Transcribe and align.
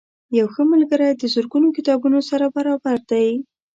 یو 0.37 0.47
ښه 0.53 0.63
ملګری 0.73 1.09
د 1.15 1.23
زرګونو 1.33 1.67
کتابتونونو 1.77 2.21
سره 2.29 2.45
برابر 2.57 2.97
دی. 3.11 3.27